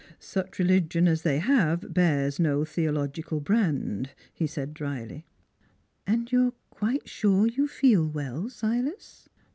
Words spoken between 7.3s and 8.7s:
you feel well,